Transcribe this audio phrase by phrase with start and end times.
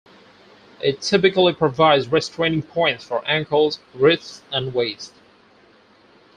[0.81, 5.13] It typically provides restraining points for ankles, wrists, and waist.